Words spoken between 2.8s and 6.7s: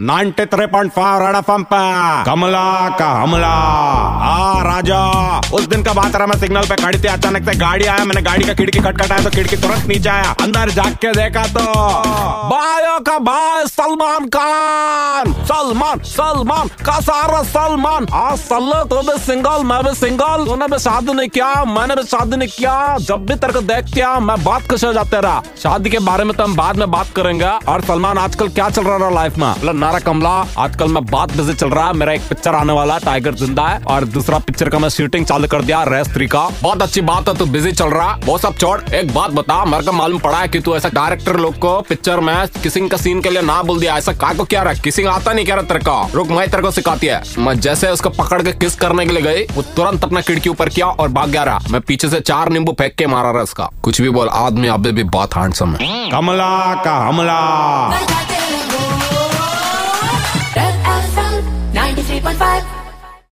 का हमला। आ, राजा, उस दिन का बात रहा, मैं सिग्नल